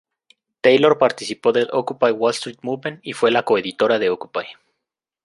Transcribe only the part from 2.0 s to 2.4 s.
Wall